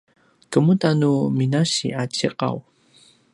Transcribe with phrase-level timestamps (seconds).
[0.51, 2.57] kemuda nu minasi a ciqaw?